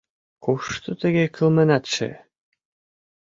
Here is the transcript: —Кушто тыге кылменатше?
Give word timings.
—Кушто 0.43 0.89
тыге 1.01 1.25
кылменатше? 1.35 2.09